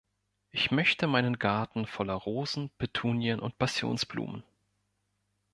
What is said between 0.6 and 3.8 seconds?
möchte meinen Garten voller Rosen, Petunien und